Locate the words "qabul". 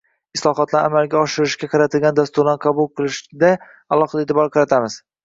2.65-2.89